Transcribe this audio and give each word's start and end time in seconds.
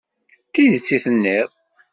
D 0.45 0.51
tidet 0.53 0.87
i 0.95 0.97
d-tenniḍ. 0.99 1.49